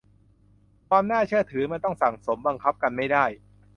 [0.89, 3.25] ความน่าเชื่อถือมันต้องสั่งสม บังคับกันไม่ได้